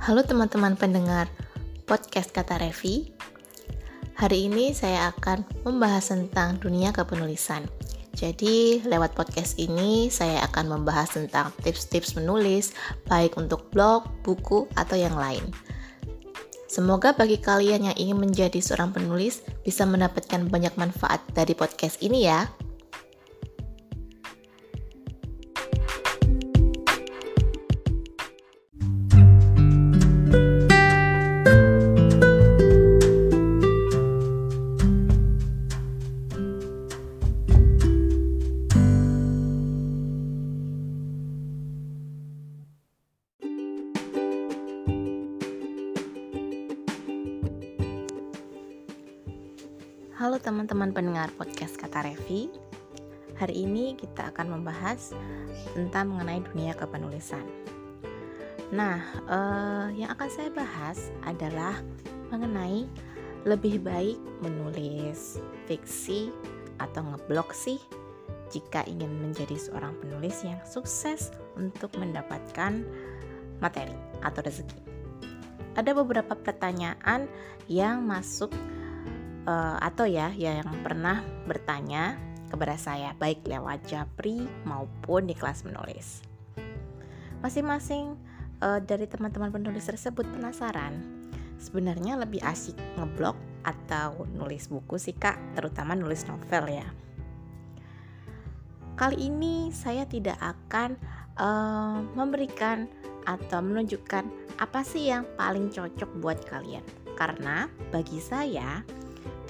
Halo 0.00 0.24
teman-teman 0.24 0.80
pendengar 0.80 1.28
podcast 1.84 2.32
Kata 2.32 2.56
Revi. 2.56 3.12
Hari 4.16 4.48
ini 4.48 4.72
saya 4.72 5.12
akan 5.12 5.44
membahas 5.68 6.16
tentang 6.16 6.56
dunia 6.56 6.88
kepenulisan. 6.88 7.68
Jadi, 8.16 8.80
lewat 8.88 9.12
podcast 9.12 9.60
ini 9.60 10.08
saya 10.08 10.40
akan 10.48 10.72
membahas 10.72 11.20
tentang 11.20 11.52
tips-tips 11.60 12.16
menulis, 12.16 12.72
baik 13.12 13.36
untuk 13.36 13.68
blog, 13.76 14.08
buku, 14.24 14.64
atau 14.72 14.96
yang 14.96 15.20
lain. 15.20 15.44
Semoga 16.64 17.12
bagi 17.12 17.36
kalian 17.36 17.92
yang 17.92 17.96
ingin 18.00 18.24
menjadi 18.24 18.56
seorang 18.56 18.96
penulis 18.96 19.44
bisa 19.68 19.84
mendapatkan 19.84 20.48
banyak 20.48 20.72
manfaat 20.80 21.20
dari 21.36 21.52
podcast 21.52 22.00
ini 22.00 22.24
ya. 22.24 22.48
Halo 50.30 50.46
teman-teman 50.46 50.94
pendengar 50.94 51.26
podcast 51.34 51.74
Kata 51.74 52.06
Revi. 52.06 52.54
Hari 53.34 53.66
ini 53.66 53.98
kita 53.98 54.30
akan 54.30 54.62
membahas 54.62 55.10
tentang 55.74 56.14
mengenai 56.14 56.38
dunia 56.46 56.70
kepenulisan. 56.78 57.42
Nah, 58.70 59.02
eh, 59.26 59.98
yang 59.98 60.14
akan 60.14 60.30
saya 60.30 60.54
bahas 60.54 61.10
adalah 61.26 61.82
mengenai 62.30 62.86
lebih 63.42 63.82
baik 63.82 64.22
menulis 64.38 65.42
fiksi 65.66 66.30
atau 66.78 67.10
ngeblok 67.10 67.50
sih 67.50 67.82
jika 68.54 68.86
ingin 68.86 69.10
menjadi 69.10 69.58
seorang 69.58 69.98
penulis 69.98 70.46
yang 70.46 70.62
sukses 70.62 71.34
untuk 71.58 71.90
mendapatkan 71.98 72.86
materi 73.58 73.98
atau 74.22 74.46
rezeki. 74.46 74.78
Ada 75.74 75.90
beberapa 75.90 76.38
pertanyaan 76.38 77.26
yang 77.66 78.06
masuk 78.06 78.54
uh, 79.46 79.78
atau 79.80 80.08
ya 80.08 80.32
yang 80.34 80.66
pernah 80.82 81.22
bertanya 81.46 82.16
kepada 82.50 82.74
saya 82.74 83.14
baik 83.16 83.46
lewat 83.46 83.86
Japri 83.86 84.42
maupun 84.66 85.30
di 85.30 85.38
kelas 85.38 85.62
menulis. 85.62 86.26
Masing-masing 87.40 88.18
uh, 88.60 88.82
dari 88.82 89.06
teman-teman 89.06 89.54
penulis 89.54 89.86
tersebut 89.86 90.26
penasaran 90.28 91.20
sebenarnya 91.60 92.16
lebih 92.16 92.40
asik 92.42 92.74
ngeblok 92.96 93.36
atau 93.60 94.24
nulis 94.32 94.72
buku 94.72 94.96
sih 94.96 95.12
kak, 95.14 95.36
terutama 95.52 95.92
nulis 95.92 96.24
novel 96.24 96.80
ya. 96.80 96.88
Kali 98.96 99.16
ini 99.28 99.72
saya 99.72 100.04
tidak 100.04 100.36
akan 100.40 100.96
uh, 101.40 102.04
memberikan 102.16 102.88
atau 103.24 103.60
menunjukkan 103.60 104.24
apa 104.60 104.80
sih 104.84 105.08
yang 105.08 105.24
paling 105.36 105.72
cocok 105.72 106.08
buat 106.20 106.40
kalian. 106.48 106.84
Karena 107.16 107.68
bagi 107.92 108.20
saya 108.20 108.80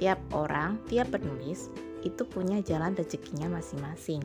tiap 0.01 0.19
orang, 0.33 0.81
tiap 0.89 1.13
penulis 1.13 1.69
itu 2.01 2.25
punya 2.25 2.65
jalan 2.65 2.97
rezekinya 2.97 3.61
masing-masing. 3.61 4.25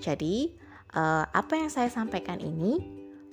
Jadi, 0.00 0.48
eh, 0.96 1.24
apa 1.28 1.52
yang 1.54 1.68
saya 1.68 1.92
sampaikan 1.92 2.40
ini 2.40 2.80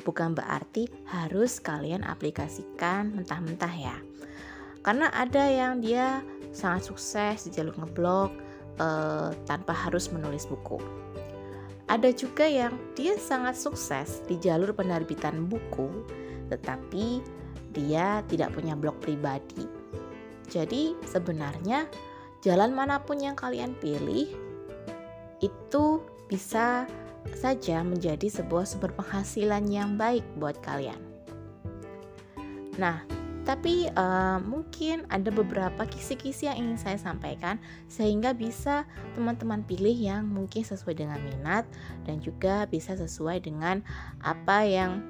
bukan 0.04 0.36
berarti 0.36 0.92
harus 1.08 1.64
kalian 1.64 2.04
aplikasikan 2.04 3.16
mentah-mentah 3.16 3.72
ya. 3.72 3.96
Karena 4.84 5.08
ada 5.16 5.48
yang 5.48 5.80
dia 5.80 6.20
sangat 6.52 6.92
sukses 6.92 7.48
di 7.48 7.56
jalur 7.56 7.74
ngeblog 7.80 8.30
eh, 8.82 9.32
tanpa 9.48 9.72
harus 9.72 10.12
menulis 10.12 10.44
buku. 10.44 10.76
Ada 11.88 12.12
juga 12.16 12.48
yang 12.48 12.76
dia 12.96 13.20
sangat 13.20 13.60
sukses 13.60 14.24
di 14.28 14.40
jalur 14.40 14.72
penerbitan 14.72 15.48
buku, 15.48 15.92
tetapi 16.48 17.20
dia 17.76 18.24
tidak 18.32 18.56
punya 18.56 18.80
blog 18.80 18.96
pribadi 19.04 19.81
jadi, 20.52 21.00
sebenarnya 21.08 21.88
jalan 22.44 22.76
mana 22.76 23.00
pun 23.00 23.24
yang 23.24 23.40
kalian 23.40 23.72
pilih 23.80 24.28
itu 25.40 25.86
bisa 26.28 26.86
saja 27.38 27.86
menjadi 27.86 28.28
sebuah 28.28 28.68
sumber 28.68 28.92
penghasilan 28.98 29.64
yang 29.72 29.96
baik 29.96 30.26
buat 30.36 30.58
kalian. 30.60 30.98
Nah, 32.76 33.04
tapi 33.42 33.90
uh, 33.98 34.38
mungkin 34.42 35.04
ada 35.10 35.34
beberapa 35.34 35.84
kisi-kisi 35.90 36.46
yang 36.46 36.62
ingin 36.62 36.78
saya 36.78 36.98
sampaikan 37.02 37.58
sehingga 37.90 38.38
bisa 38.38 38.86
teman-teman 39.18 39.66
pilih 39.66 39.94
yang 39.94 40.30
mungkin 40.30 40.62
sesuai 40.62 41.02
dengan 41.02 41.18
minat 41.26 41.66
dan 42.06 42.22
juga 42.22 42.70
bisa 42.70 42.94
sesuai 42.94 43.42
dengan 43.42 43.82
apa 44.22 44.62
yang 44.66 45.02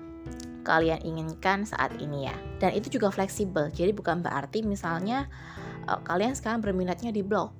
kalian 0.61 1.01
inginkan 1.01 1.65
saat 1.65 1.97
ini 1.97 2.29
ya. 2.29 2.35
Dan 2.61 2.77
itu 2.77 2.93
juga 2.97 3.09
fleksibel. 3.09 3.69
Jadi 3.73 3.91
bukan 3.93 4.21
berarti 4.21 4.61
misalnya 4.61 5.25
uh, 5.89 5.99
kalian 6.01 6.37
sekarang 6.37 6.61
berminatnya 6.61 7.09
di 7.09 7.25
blog. 7.25 7.51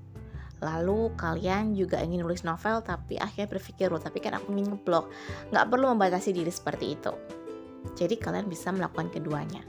Lalu 0.61 1.17
kalian 1.17 1.73
juga 1.73 1.97
ingin 2.05 2.21
nulis 2.21 2.45
novel 2.45 2.85
tapi 2.85 3.17
akhirnya 3.17 3.49
berpikir, 3.49 3.89
"Oh, 3.89 3.97
tapi 3.97 4.21
kan 4.21 4.37
aku 4.37 4.53
ingin 4.53 4.77
ngeblog." 4.77 5.09
Nggak 5.49 5.65
perlu 5.73 5.89
membatasi 5.97 6.29
diri 6.31 6.53
seperti 6.53 6.85
itu. 6.93 7.13
Jadi 7.97 8.15
kalian 8.21 8.45
bisa 8.45 8.69
melakukan 8.69 9.09
keduanya. 9.09 9.65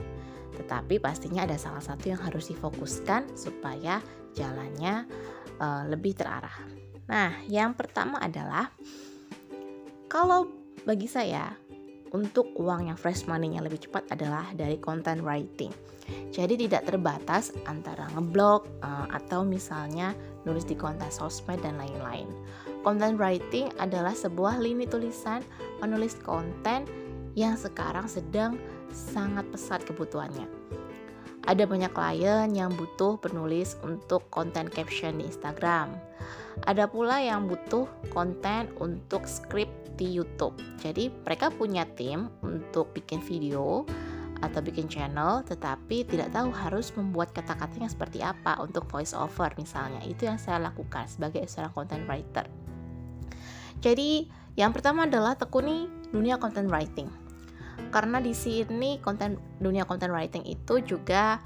Tetapi 0.52 1.00
pastinya 1.00 1.48
ada 1.48 1.56
salah 1.56 1.80
satu 1.80 2.12
yang 2.12 2.20
harus 2.20 2.52
difokuskan 2.52 3.32
supaya 3.32 4.04
jalannya 4.36 5.08
uh, 5.56 5.88
lebih 5.88 6.12
terarah. 6.12 6.52
Nah, 7.08 7.40
yang 7.48 7.72
pertama 7.72 8.20
adalah 8.20 8.68
kalau 10.12 10.44
bagi 10.84 11.08
saya 11.08 11.56
untuk 12.12 12.52
uang 12.60 12.92
yang 12.92 12.98
fresh 13.00 13.24
money-nya 13.24 13.64
lebih 13.64 13.88
cepat 13.88 14.08
adalah 14.12 14.48
dari 14.52 14.76
content 14.76 15.24
writing. 15.24 15.72
Jadi 16.32 16.68
tidak 16.68 16.88
terbatas 16.88 17.52
antara 17.64 18.08
ngeblog 18.12 18.68
uh, 18.84 19.08
atau 19.12 19.44
misalnya 19.44 20.12
nulis 20.44 20.68
di 20.68 20.76
konten 20.76 21.08
sosmed 21.08 21.60
dan 21.64 21.80
lain-lain. 21.80 22.28
Content 22.82 23.16
writing 23.16 23.72
adalah 23.78 24.12
sebuah 24.12 24.60
lini 24.60 24.84
tulisan 24.84 25.40
menulis 25.80 26.18
konten 26.20 26.84
yang 27.32 27.56
sekarang 27.56 28.04
sedang 28.10 28.60
sangat 28.92 29.48
pesat 29.48 29.80
kebutuhannya. 29.88 30.44
Ada 31.42 31.66
banyak 31.66 31.90
klien 31.90 32.54
yang 32.54 32.70
butuh 32.78 33.18
penulis 33.18 33.74
untuk 33.82 34.22
konten 34.30 34.70
caption 34.70 35.18
di 35.18 35.26
Instagram. 35.26 35.90
Ada 36.70 36.86
pula 36.86 37.18
yang 37.18 37.50
butuh 37.50 37.88
konten 38.14 38.70
untuk 38.78 39.26
script 39.26 39.81
di 39.96 40.08
YouTube. 40.08 40.56
Jadi 40.80 41.08
mereka 41.10 41.52
punya 41.52 41.84
tim 41.84 42.28
untuk 42.42 42.92
bikin 42.96 43.20
video 43.20 43.84
atau 44.42 44.58
bikin 44.58 44.90
channel 44.90 45.46
tetapi 45.46 46.02
tidak 46.02 46.34
tahu 46.34 46.50
harus 46.50 46.90
membuat 46.98 47.30
kata-katanya 47.30 47.86
seperti 47.86 48.18
apa 48.26 48.58
untuk 48.58 48.90
voice 48.90 49.14
over 49.14 49.54
misalnya. 49.54 50.02
Itu 50.02 50.26
yang 50.26 50.36
saya 50.36 50.58
lakukan 50.58 51.06
sebagai 51.06 51.46
seorang 51.46 51.72
content 51.72 52.04
writer. 52.10 52.46
Jadi 53.82 54.26
yang 54.58 54.74
pertama 54.74 55.06
adalah 55.06 55.38
tekuni 55.38 55.86
dunia 56.10 56.36
content 56.36 56.68
writing. 56.68 57.08
Karena 57.88 58.20
di 58.20 58.36
sini 58.36 59.00
konten 59.00 59.38
dunia 59.62 59.88
content 59.88 60.12
writing 60.12 60.44
itu 60.44 60.82
juga 60.84 61.40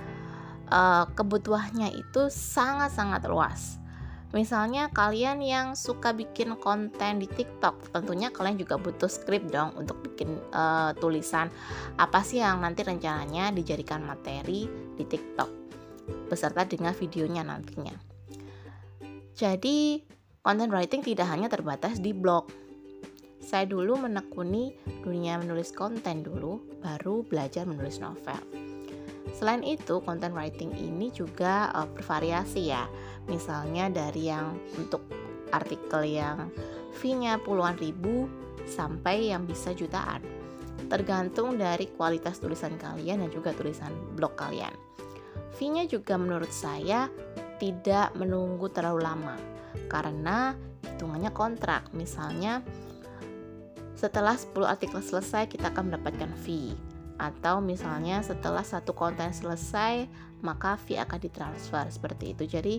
uh, 0.70 1.04
kebutuhannya 1.14 1.94
itu 1.94 2.28
sangat-sangat 2.28 3.22
luas 3.30 3.78
Misalnya 4.36 4.92
kalian 4.92 5.40
yang 5.40 5.72
suka 5.72 6.12
bikin 6.12 6.60
konten 6.60 7.16
di 7.16 7.24
TikTok, 7.24 7.88
tentunya 7.88 8.28
kalian 8.28 8.60
juga 8.60 8.76
butuh 8.76 9.08
skrip 9.08 9.48
dong 9.48 9.72
untuk 9.80 10.04
bikin 10.04 10.36
uh, 10.52 10.92
tulisan 11.00 11.48
apa 11.96 12.20
sih 12.20 12.44
yang 12.44 12.60
nanti 12.60 12.84
rencananya 12.84 13.48
dijadikan 13.48 14.04
materi 14.04 14.68
di 14.68 15.04
TikTok 15.08 15.48
beserta 16.28 16.68
dengan 16.68 16.92
videonya 16.92 17.48
nantinya. 17.48 17.96
Jadi, 19.32 20.04
content 20.44 20.68
writing 20.68 21.00
tidak 21.00 21.32
hanya 21.32 21.48
terbatas 21.48 21.96
di 21.96 22.12
blog. 22.12 22.52
Saya 23.40 23.64
dulu 23.64 23.96
menekuni 23.96 24.76
dunia 25.00 25.40
menulis 25.40 25.72
konten 25.72 26.20
dulu, 26.20 26.60
baru 26.84 27.24
belajar 27.24 27.64
menulis 27.64 28.04
novel. 28.04 28.65
Selain 29.34 29.64
itu, 29.66 29.98
content 30.04 30.30
writing 30.34 30.70
ini 30.76 31.10
juga 31.10 31.72
uh, 31.74 31.88
bervariasi 31.90 32.70
ya. 32.70 32.86
Misalnya 33.26 33.90
dari 33.90 34.30
yang 34.30 34.54
untuk 34.78 35.02
artikel 35.50 36.06
yang 36.06 36.50
fee-nya 36.94 37.38
puluhan 37.42 37.78
ribu 37.78 38.30
sampai 38.66 39.30
yang 39.34 39.46
bisa 39.46 39.74
jutaan. 39.74 40.22
Tergantung 40.86 41.58
dari 41.58 41.90
kualitas 41.90 42.38
tulisan 42.38 42.78
kalian 42.78 43.26
dan 43.26 43.30
juga 43.34 43.50
tulisan 43.50 43.90
blog 44.14 44.38
kalian. 44.38 44.72
Fee-nya 45.56 45.88
juga 45.88 46.14
menurut 46.20 46.52
saya 46.52 47.08
tidak 47.56 48.12
menunggu 48.14 48.68
terlalu 48.68 49.02
lama 49.02 49.36
karena 49.88 50.54
hitungannya 50.84 51.32
kontrak. 51.32 51.88
Misalnya 51.96 52.60
setelah 53.96 54.36
10 54.36 54.52
artikel 54.68 55.00
selesai 55.00 55.48
kita 55.48 55.72
akan 55.72 55.88
mendapatkan 55.88 56.28
fee 56.44 56.76
atau 57.16 57.64
misalnya 57.64 58.20
setelah 58.20 58.64
satu 58.64 58.92
konten 58.92 59.32
selesai 59.32 60.08
maka 60.44 60.76
fee 60.76 61.00
akan 61.00 61.18
ditransfer 61.20 61.88
seperti 61.88 62.36
itu. 62.36 62.44
Jadi 62.44 62.74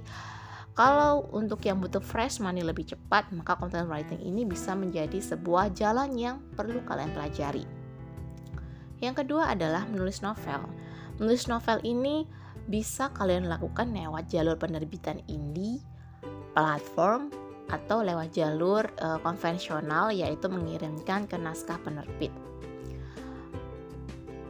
kalau 0.77 1.25
untuk 1.33 1.65
yang 1.65 1.81
butuh 1.81 2.01
fresh 2.01 2.37
money 2.37 2.61
lebih 2.61 2.85
cepat, 2.85 3.33
maka 3.33 3.57
content 3.57 3.89
writing 3.89 4.21
ini 4.21 4.45
bisa 4.45 4.77
menjadi 4.77 5.17
sebuah 5.17 5.73
jalan 5.73 6.13
yang 6.13 6.37
perlu 6.53 6.85
kalian 6.85 7.09
pelajari. 7.17 7.65
Yang 9.01 9.25
kedua 9.25 9.57
adalah 9.57 9.89
menulis 9.89 10.21
novel. 10.21 10.69
Menulis 11.17 11.49
novel 11.49 11.81
ini 11.81 12.29
bisa 12.69 13.09
kalian 13.09 13.49
lakukan 13.49 13.89
lewat 13.89 14.29
jalur 14.29 14.53
penerbitan 14.53 15.17
indie, 15.25 15.81
platform, 16.53 17.33
atau 17.67 17.99
lewat 18.05 18.31
jalur 18.31 18.87
uh, 19.01 19.19
konvensional 19.25 20.13
yaitu 20.13 20.47
mengirimkan 20.47 21.27
ke 21.27 21.35
naskah 21.35 21.81
penerbit. 21.83 22.31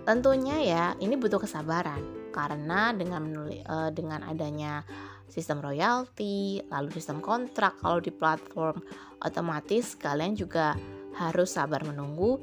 Tentunya 0.08 0.64
ya, 0.64 0.86
ini 1.04 1.20
butuh 1.20 1.44
kesabaran 1.44 2.32
karena 2.32 2.96
dengan 2.96 3.28
menulis, 3.28 3.60
uh, 3.68 3.92
dengan 3.92 4.24
adanya 4.24 4.88
sistem 5.28 5.60
royalti, 5.60 6.64
lalu 6.72 6.96
sistem 6.96 7.20
kontrak 7.20 7.76
kalau 7.84 8.00
di 8.00 8.16
platform 8.16 8.80
otomatis 9.20 10.00
kalian 10.00 10.32
juga 10.32 10.80
harus 11.20 11.52
sabar 11.52 11.84
menunggu 11.84 12.40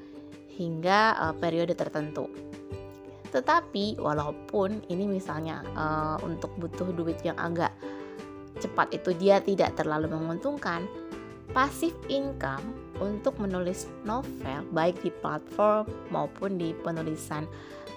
hingga 0.61 1.17
uh, 1.17 1.35
periode 1.41 1.73
tertentu. 1.73 2.29
Tetapi 3.33 3.97
walaupun 3.97 4.85
ini 4.93 5.09
misalnya 5.09 5.65
uh, 5.73 6.21
untuk 6.21 6.53
butuh 6.61 6.93
duit 6.93 7.17
yang 7.25 7.41
agak 7.41 7.73
cepat 8.61 8.93
itu 8.93 9.17
dia 9.17 9.41
tidak 9.41 9.73
terlalu 9.73 10.13
menguntungkan, 10.13 10.85
pasif 11.57 11.97
income 12.13 12.84
untuk 13.03 13.39
menulis 13.43 13.91
novel 14.07 14.63
baik 14.71 15.01
di 15.03 15.11
platform 15.23 15.89
maupun 16.15 16.59
di 16.59 16.77
penulisan 16.83 17.47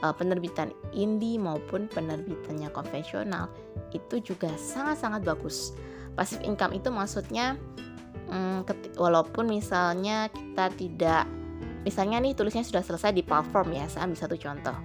uh, 0.02 0.14
penerbitan 0.14 0.74
indie 0.94 1.38
maupun 1.38 1.90
penerbitannya 1.90 2.70
konvensional 2.74 3.50
itu 3.94 4.22
juga 4.22 4.50
sangat-sangat 4.58 5.26
bagus. 5.26 5.74
Passive 6.18 6.44
income 6.46 6.74
itu 6.74 6.90
maksudnya 6.90 7.58
hmm, 8.30 8.66
walaupun 8.98 9.50
misalnya 9.50 10.30
kita 10.34 10.74
tidak 10.74 11.24
misalnya 11.88 12.20
nih 12.20 12.36
tulisnya 12.36 12.68
sudah 12.68 12.84
selesai 12.84 13.16
di 13.16 13.24
platform 13.24 13.72
ya, 13.72 13.88
saya 13.88 14.10
ambil 14.10 14.20
satu 14.20 14.36
contoh. 14.36 14.78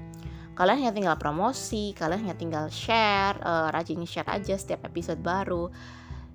Kalian 0.53 0.85
hanya 0.85 0.93
tinggal 0.93 1.17
promosi, 1.17 1.97
kalian 1.97 2.29
hanya 2.29 2.37
tinggal 2.37 2.69
share, 2.69 3.41
uh, 3.41 3.73
rajin 3.73 4.05
share 4.05 4.29
aja 4.29 4.55
setiap 4.55 4.85
episode 4.85 5.19
baru. 5.25 5.73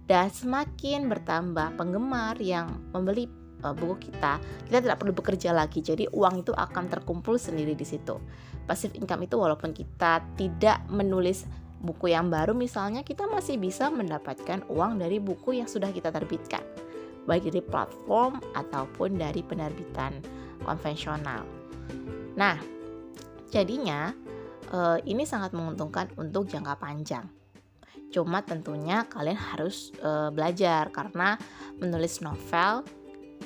Dan 0.08 0.32
semakin 0.32 1.06
bertambah 1.12 1.78
penggemar 1.78 2.40
yang 2.40 2.82
membeli 2.96 3.28
uh, 3.64 3.74
buku 3.74 4.12
kita, 4.12 4.42
kita 4.68 4.78
tidak 4.84 4.98
perlu 5.00 5.14
bekerja 5.16 5.54
lagi. 5.56 5.80
Jadi 5.80 6.10
uang 6.12 6.46
itu 6.46 6.52
akan 6.52 6.90
terkumpul 6.92 7.40
sendiri 7.40 7.74
di 7.78 7.86
situ. 7.88 8.18
Passive 8.68 8.98
income 9.00 9.24
itu 9.26 9.40
walaupun 9.40 9.72
kita 9.72 10.22
tidak 10.36 10.84
menulis 10.92 11.48
buku 11.78 12.10
yang 12.10 12.34
baru 12.34 12.58
misalnya 12.58 13.06
kita 13.06 13.30
masih 13.30 13.62
bisa 13.62 13.94
mendapatkan 13.94 14.66
uang 14.66 14.98
dari 14.98 15.22
buku 15.22 15.62
yang 15.62 15.70
sudah 15.70 15.94
kita 15.94 16.10
terbitkan 16.10 16.66
baik 17.28 17.52
dari 17.52 17.62
platform 17.62 18.40
ataupun 18.56 19.20
dari 19.20 19.44
penerbitan 19.44 20.24
konvensional. 20.64 21.44
Nah, 22.40 22.56
jadinya 23.52 24.16
eh, 24.72 24.98
ini 25.06 25.28
sangat 25.28 25.52
menguntungkan 25.52 26.16
untuk 26.16 26.48
jangka 26.48 26.80
panjang. 26.80 27.28
Cuma 28.08 28.40
tentunya 28.48 29.04
kalian 29.12 29.36
harus 29.36 29.92
eh, 30.00 30.32
belajar 30.32 30.90
karena 30.96 31.36
menulis 31.78 32.24
novel 32.24 32.88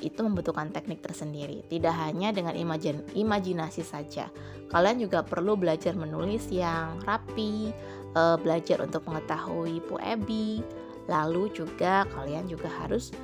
itu 0.02 0.20
membutuhkan 0.20 0.74
teknik 0.74 1.00
tersendiri. 1.00 1.62
Tidak 1.70 1.94
hanya 1.94 2.34
dengan 2.34 2.58
imajin, 2.58 3.06
imajinasi 3.14 3.86
saja. 3.86 4.28
Kalian 4.68 5.00
juga 5.00 5.22
perlu 5.22 5.54
belajar 5.54 5.94
menulis 5.94 6.50
yang 6.50 6.98
rapi, 7.06 7.70
uh, 8.18 8.36
belajar 8.36 8.82
untuk 8.82 9.06
mengetahui 9.06 9.80
poebi, 9.86 10.60
lalu 11.06 11.48
juga 11.54 12.04
kalian 12.10 12.50
juga 12.50 12.68
harus 12.82 13.14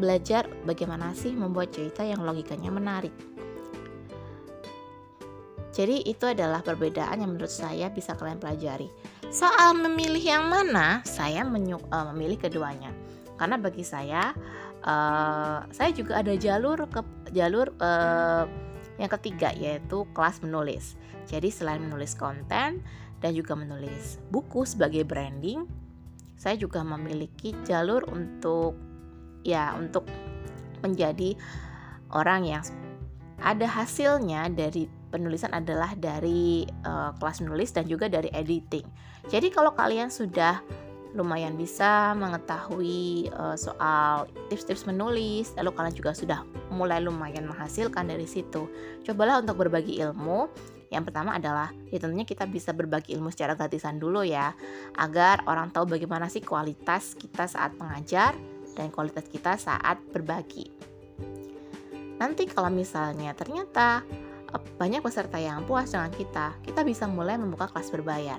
belajar 0.00 0.50
bagaimana 0.66 1.14
sih 1.14 1.30
membuat 1.30 1.70
cerita 1.70 2.02
yang 2.02 2.24
logikanya 2.26 2.70
menarik. 2.72 3.14
Jadi 5.74 6.06
itu 6.06 6.22
adalah 6.30 6.62
perbedaan 6.62 7.18
yang 7.18 7.34
menurut 7.34 7.50
saya 7.50 7.90
bisa 7.90 8.14
kalian 8.14 8.38
pelajari. 8.38 8.86
Soal 9.34 9.74
memilih 9.74 10.22
yang 10.22 10.46
mana, 10.46 11.02
saya 11.02 11.42
uh, 11.42 12.06
memilih 12.14 12.38
keduanya. 12.38 12.94
Karena 13.34 13.58
bagi 13.58 13.82
saya, 13.82 14.30
uh, 14.84 15.64
saya 15.72 15.90
juga 15.96 16.20
ada 16.20 16.36
jalur 16.36 16.84
ke 16.86 17.00
jalur 17.34 17.72
uh, 17.80 18.46
yang 19.00 19.10
ketiga 19.18 19.50
yaitu 19.56 20.06
kelas 20.14 20.38
menulis. 20.44 20.94
Jadi 21.24 21.48
selain 21.48 21.80
menulis 21.80 22.14
konten, 22.14 22.84
dan 23.24 23.32
juga 23.32 23.56
menulis 23.56 24.20
buku 24.28 24.68
sebagai 24.68 25.08
branding, 25.08 25.64
saya 26.36 26.60
juga 26.60 26.84
memiliki 26.84 27.56
jalur 27.64 28.04
untuk 28.12 28.76
ya 29.40 29.72
untuk 29.80 30.04
menjadi 30.84 31.32
orang 32.12 32.44
yang 32.44 32.62
ada 33.40 33.64
hasilnya 33.64 34.52
dari 34.52 34.84
penulisan 35.08 35.56
adalah 35.56 35.96
dari 35.96 36.68
uh, 36.84 37.16
kelas 37.16 37.40
menulis 37.40 37.72
dan 37.72 37.88
juga 37.88 38.12
dari 38.12 38.28
editing. 38.36 38.84
Jadi 39.32 39.48
kalau 39.48 39.72
kalian 39.72 40.12
sudah 40.12 40.60
lumayan 41.14 41.54
bisa 41.54 42.12
mengetahui 42.18 43.30
uh, 43.38 43.54
soal 43.54 44.26
tips-tips 44.50 44.84
menulis, 44.84 45.54
lalu 45.54 45.70
kalian 45.70 45.94
juga 45.94 46.10
sudah 46.12 46.40
mulai 46.74 46.98
lumayan 46.98 47.46
menghasilkan 47.46 48.10
dari 48.10 48.26
situ. 48.26 48.66
Cobalah 49.06 49.38
untuk 49.38 49.62
berbagi 49.62 50.02
ilmu 50.02 50.50
yang 50.94 51.02
pertama 51.02 51.34
adalah 51.34 51.74
ya 51.90 51.98
tentunya 51.98 52.22
kita 52.22 52.46
bisa 52.46 52.70
berbagi 52.70 53.18
ilmu 53.18 53.34
secara 53.34 53.58
gratisan 53.58 53.98
dulu 53.98 54.22
ya 54.22 54.54
agar 54.94 55.42
orang 55.50 55.74
tahu 55.74 55.90
bagaimana 55.90 56.30
sih 56.30 56.38
kualitas 56.38 57.18
kita 57.18 57.50
saat 57.50 57.74
mengajar 57.74 58.38
dan 58.78 58.94
kualitas 58.94 59.26
kita 59.26 59.58
saat 59.58 59.98
berbagi. 60.14 60.70
Nanti 62.14 62.46
kalau 62.46 62.70
misalnya 62.70 63.34
ternyata 63.34 64.06
eh, 64.54 64.62
banyak 64.78 65.02
peserta 65.02 65.38
yang 65.42 65.66
puas 65.66 65.90
dengan 65.90 66.14
kita, 66.14 66.54
kita 66.62 66.86
bisa 66.86 67.10
mulai 67.10 67.34
membuka 67.38 67.66
kelas 67.74 67.90
berbayar. 67.90 68.38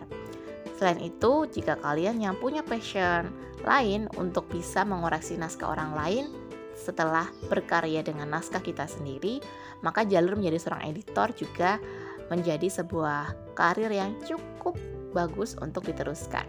Selain 0.75 0.99
itu, 0.99 1.47
jika 1.47 1.79
kalian 1.79 2.19
yang 2.19 2.35
punya 2.35 2.59
passion 2.59 3.31
lain 3.63 4.11
untuk 4.19 4.45
bisa 4.51 4.83
mengoreksi 4.83 5.39
naskah 5.39 5.71
orang 5.71 5.95
lain 5.95 6.25
setelah 6.75 7.31
berkarya 7.47 8.03
dengan 8.03 8.35
naskah 8.35 8.59
kita 8.59 8.83
sendiri, 8.83 9.39
maka 9.79 10.03
jalur 10.03 10.35
menjadi 10.35 10.59
seorang 10.59 10.91
editor 10.91 11.31
juga 11.31 11.79
menjadi 12.27 12.67
sebuah 12.67 13.55
karir 13.55 13.89
yang 13.89 14.19
cukup 14.27 14.75
bagus 15.15 15.55
untuk 15.63 15.87
diteruskan. 15.87 16.43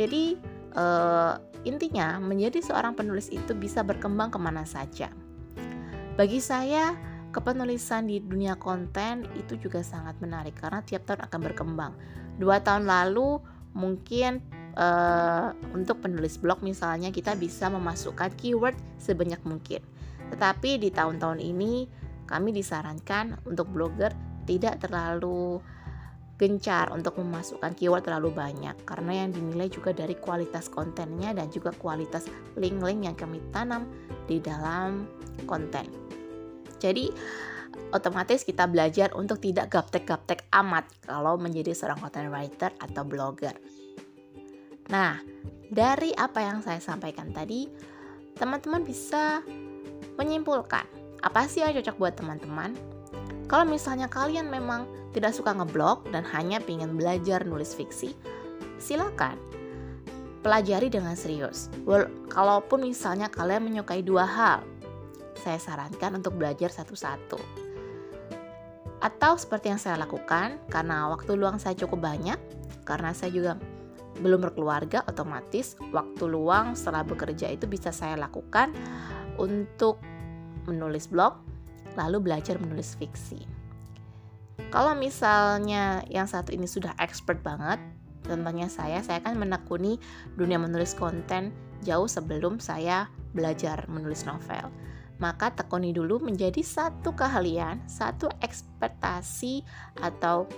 Jadi 0.00 0.40
uh, 0.72 1.36
intinya 1.68 2.16
menjadi 2.16 2.64
seorang 2.64 2.96
penulis 2.96 3.28
itu 3.28 3.52
bisa 3.52 3.84
berkembang 3.84 4.32
ke 4.32 4.38
mana 4.40 4.64
saja. 4.64 5.12
Bagi 6.16 6.40
saya 6.40 6.96
kepenulisan 7.32 8.06
di 8.06 8.20
dunia 8.20 8.60
konten 8.60 9.24
itu 9.34 9.56
juga 9.56 9.80
sangat 9.80 10.20
menarik 10.20 10.54
karena 10.60 10.84
tiap 10.84 11.08
tahun 11.08 11.24
akan 11.24 11.40
berkembang. 11.40 11.92
Dua 12.36 12.60
tahun 12.60 12.84
lalu 12.84 13.40
mungkin 13.72 14.44
uh, 14.76 15.56
untuk 15.72 16.04
penulis 16.04 16.36
blog 16.36 16.60
misalnya 16.60 17.08
kita 17.08 17.32
bisa 17.34 17.72
memasukkan 17.72 18.36
keyword 18.36 18.76
sebanyak 19.00 19.40
mungkin. 19.48 19.80
Tetapi 20.32 20.80
di 20.80 20.92
tahun-tahun 20.92 21.40
ini 21.40 21.88
kami 22.28 22.52
disarankan 22.52 23.40
untuk 23.48 23.68
blogger 23.72 24.12
tidak 24.44 24.80
terlalu 24.84 25.60
gencar 26.40 26.90
untuk 26.90 27.22
memasukkan 27.22 27.76
keyword 27.78 28.02
terlalu 28.02 28.34
banyak 28.34 28.74
karena 28.82 29.24
yang 29.24 29.30
dinilai 29.30 29.70
juga 29.70 29.94
dari 29.94 30.18
kualitas 30.18 30.66
kontennya 30.66 31.30
dan 31.36 31.46
juga 31.54 31.70
kualitas 31.76 32.26
link-link 32.58 33.06
yang 33.06 33.14
kami 33.14 33.38
tanam 33.54 33.86
di 34.26 34.42
dalam 34.42 35.06
konten. 35.46 36.01
Jadi 36.82 37.14
otomatis 37.94 38.42
kita 38.42 38.66
belajar 38.66 39.14
untuk 39.14 39.38
tidak 39.38 39.70
gaptek-gaptek 39.70 40.50
amat 40.50 40.90
kalau 41.06 41.38
menjadi 41.38 41.70
seorang 41.70 42.02
content 42.02 42.28
writer 42.34 42.74
atau 42.82 43.06
blogger. 43.06 43.54
Nah, 44.90 45.22
dari 45.70 46.10
apa 46.18 46.42
yang 46.42 46.58
saya 46.60 46.82
sampaikan 46.82 47.30
tadi, 47.30 47.70
teman-teman 48.34 48.82
bisa 48.82 49.40
menyimpulkan 50.18 50.84
apa 51.22 51.46
sih 51.46 51.62
yang 51.62 51.70
cocok 51.78 51.96
buat 52.02 52.14
teman-teman 52.18 52.74
kalau 53.46 53.68
misalnya 53.68 54.08
kalian 54.08 54.48
memang 54.48 54.88
tidak 55.12 55.36
suka 55.36 55.52
ngeblog 55.52 56.08
dan 56.08 56.24
hanya 56.24 56.56
ingin 56.64 56.96
belajar 56.96 57.44
nulis 57.44 57.76
fiksi, 57.76 58.16
silakan 58.80 59.36
pelajari 60.40 60.88
dengan 60.88 61.14
serius. 61.14 61.68
Well, 61.84 62.08
kalaupun 62.32 62.82
misalnya 62.82 63.28
kalian 63.28 63.62
menyukai 63.62 64.00
dua 64.00 64.24
hal, 64.24 64.64
saya 65.42 65.58
sarankan 65.58 66.22
untuk 66.22 66.38
belajar 66.38 66.70
satu-satu. 66.70 67.36
Atau 69.02 69.34
seperti 69.34 69.74
yang 69.74 69.82
saya 69.82 69.98
lakukan, 69.98 70.62
karena 70.70 71.10
waktu 71.10 71.34
luang 71.34 71.58
saya 71.58 71.74
cukup 71.74 72.06
banyak, 72.06 72.38
karena 72.86 73.10
saya 73.10 73.34
juga 73.34 73.52
belum 74.22 74.46
berkeluarga, 74.46 75.02
otomatis 75.10 75.74
waktu 75.90 76.24
luang 76.30 76.78
setelah 76.78 77.02
bekerja 77.02 77.50
itu 77.50 77.66
bisa 77.66 77.90
saya 77.90 78.14
lakukan 78.14 78.70
untuk 79.42 79.98
menulis 80.70 81.10
blog, 81.10 81.42
lalu 81.98 82.22
belajar 82.22 82.62
menulis 82.62 82.94
fiksi. 82.94 83.42
Kalau 84.70 84.94
misalnya 84.94 86.06
yang 86.06 86.30
satu 86.30 86.54
ini 86.54 86.70
sudah 86.70 86.94
expert 87.02 87.42
banget, 87.42 87.82
contohnya 88.22 88.70
saya, 88.70 89.02
saya 89.02 89.18
akan 89.24 89.42
menekuni 89.42 89.98
dunia 90.38 90.62
menulis 90.62 90.94
konten 90.94 91.50
jauh 91.82 92.06
sebelum 92.06 92.62
saya 92.62 93.10
belajar 93.34 93.84
menulis 93.90 94.22
novel. 94.28 94.70
Maka 95.22 95.54
tekuni 95.54 95.94
dulu 95.94 96.18
menjadi 96.18 96.58
satu 96.66 97.14
keahlian, 97.14 97.86
satu 97.86 98.26
ekspektasi 98.42 99.62
atau 100.02 100.50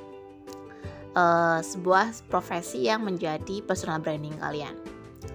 uh, 1.12 1.60
sebuah 1.60 2.32
profesi 2.32 2.88
yang 2.88 3.04
menjadi 3.04 3.60
personal 3.60 4.00
branding 4.00 4.40
kalian. 4.40 4.72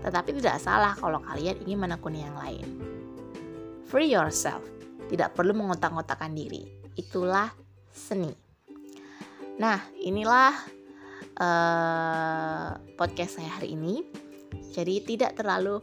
Tetapi 0.02 0.42
tidak 0.42 0.58
salah 0.58 0.98
kalau 0.98 1.22
kalian 1.22 1.62
ingin 1.62 1.78
menekuni 1.78 2.26
yang 2.26 2.34
lain. 2.42 2.66
Free 3.86 4.10
yourself, 4.10 4.66
tidak 5.14 5.38
perlu 5.38 5.54
mengotak-otakan 5.54 6.34
diri. 6.34 6.66
Itulah 6.98 7.54
seni. 7.94 8.34
Nah, 9.62 9.78
inilah 10.02 10.54
uh, 11.38 12.70
podcast 12.98 13.38
saya 13.38 13.62
hari 13.62 13.78
ini. 13.78 14.02
Jadi 14.74 15.06
tidak 15.06 15.38
terlalu 15.38 15.82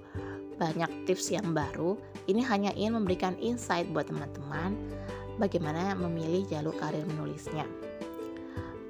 banyak 0.56 0.88
tips 1.08 1.32
yang 1.32 1.52
baru. 1.52 1.96
Ini 2.26 2.42
hanya 2.48 2.70
ingin 2.74 2.98
memberikan 2.98 3.36
insight 3.38 3.86
buat 3.92 4.10
teman-teman 4.10 4.74
bagaimana 5.36 5.94
memilih 5.94 6.48
jalur 6.48 6.74
karir 6.76 7.04
menulisnya. 7.04 7.64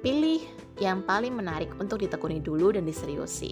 Pilih 0.01 0.41
yang 0.79 1.03
paling 1.03 1.35
menarik 1.35 1.69
untuk 1.77 1.99
ditekuni 2.01 2.39
dulu 2.39 2.71
dan 2.73 2.87
diseriusi. 2.87 3.51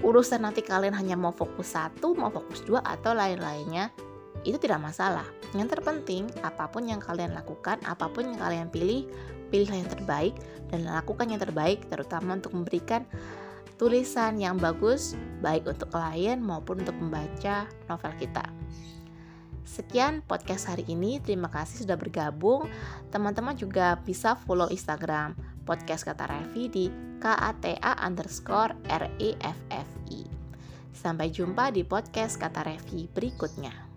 Urusan 0.00 0.48
nanti 0.48 0.64
kalian 0.64 0.96
hanya 0.96 1.12
mau 1.12 1.34
fokus 1.34 1.76
satu, 1.76 2.16
mau 2.16 2.32
fokus 2.32 2.64
dua, 2.64 2.80
atau 2.80 3.12
lain-lainnya, 3.12 3.92
itu 4.48 4.56
tidak 4.56 4.80
masalah. 4.80 5.28
Yang 5.52 5.76
terpenting, 5.76 6.32
apa 6.40 6.72
pun 6.72 6.88
yang 6.88 7.04
kalian 7.04 7.36
lakukan, 7.36 7.76
apa 7.84 8.08
pun 8.08 8.32
yang 8.32 8.40
kalian 8.40 8.72
pilih, 8.72 9.04
pilihlah 9.52 9.84
yang 9.84 9.90
terbaik 9.92 10.34
dan 10.72 10.88
lakukan 10.88 11.28
yang 11.28 11.42
terbaik, 11.42 11.84
terutama 11.92 12.40
untuk 12.40 12.56
memberikan 12.56 13.04
tulisan 13.80 14.36
yang 14.36 14.60
bagus, 14.60 15.16
baik 15.40 15.64
untuk 15.64 15.88
klien 15.88 16.36
maupun 16.36 16.84
untuk 16.84 16.92
membaca 17.00 17.64
novel 17.88 18.12
kita. 18.20 18.44
Sekian 19.64 20.20
podcast 20.20 20.68
hari 20.68 20.84
ini. 20.84 21.16
Terima 21.24 21.48
kasih 21.48 21.88
sudah 21.88 21.96
bergabung. 21.96 22.68
Teman-teman 23.08 23.56
juga 23.56 23.96
bisa 24.04 24.36
follow 24.36 24.68
Instagram 24.68 25.32
podcast 25.64 26.04
kata 26.04 26.28
Revi 26.28 26.68
di 26.68 26.84
kata 27.16 27.80
underscore 28.04 28.76
reffi. 28.84 30.28
Sampai 30.92 31.32
jumpa 31.32 31.72
di 31.72 31.80
podcast 31.80 32.36
kata 32.36 32.60
Revi 32.60 33.08
berikutnya. 33.08 33.89